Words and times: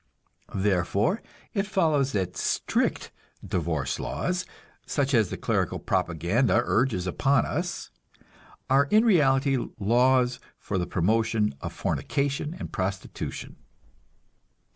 Therefore 0.55 1.21
it 1.53 1.67
follows 1.67 2.11
that 2.13 2.35
"strict" 2.35 3.11
divorce 3.45 3.99
laws, 3.99 4.47
such 4.87 5.13
as 5.13 5.29
the 5.29 5.37
clerical 5.37 5.77
propaganda 5.77 6.59
urges 6.65 7.05
upon 7.05 7.45
us, 7.45 7.91
are 8.67 8.85
in 8.85 9.05
reality 9.05 9.59
laws 9.79 10.39
for 10.57 10.79
the 10.79 10.87
promotion 10.87 11.53
of 11.61 11.71
fornication 11.71 12.55
and 12.57 12.71
prostitution. 12.73 13.57